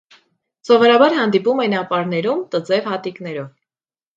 [0.69, 3.53] Սովորաբար հանդիպում են ապարներում տձև հատիկներով։